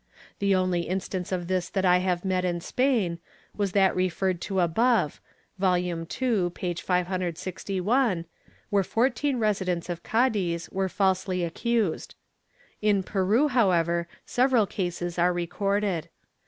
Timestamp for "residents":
9.37-9.89